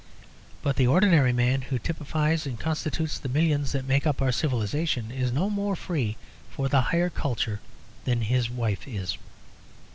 But 0.63 0.77
the 0.77 0.87
ordinary 0.87 1.31
man 1.31 1.61
who 1.61 1.77
typifies 1.77 2.47
and 2.47 2.59
constitutes 2.59 3.19
the 3.19 3.29
millions 3.29 3.71
that 3.71 3.85
make 3.87 4.07
up 4.07 4.19
our 4.19 4.31
civilisation 4.31 5.11
is 5.11 5.31
no 5.31 5.47
more 5.47 5.75
free 5.75 6.17
for 6.49 6.67
the 6.67 6.81
higher 6.81 7.11
culture 7.11 7.59
than 8.05 8.21
his 8.21 8.49
wife 8.49 8.87
is. 8.87 9.19